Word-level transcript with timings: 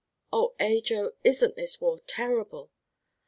"Oh, 0.33 0.55
Ajo, 0.59 1.11
isn't 1.23 1.55
this 1.55 1.79
war 1.79 1.99
terrible?" 2.07 2.71